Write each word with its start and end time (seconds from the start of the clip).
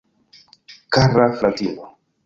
Kara 0.97 1.29
fratino! 1.37 1.91